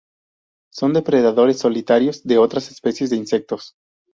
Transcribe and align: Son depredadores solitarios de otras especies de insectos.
Son 0.73 0.93
depredadores 0.93 1.59
solitarios 1.59 2.23
de 2.23 2.39
otras 2.39 2.71
especies 2.71 3.11
de 3.11 3.17
insectos. 3.17 3.75